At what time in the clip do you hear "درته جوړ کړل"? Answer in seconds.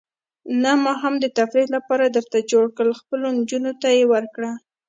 2.15-2.93